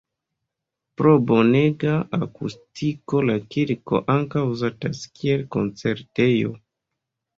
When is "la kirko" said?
3.27-4.01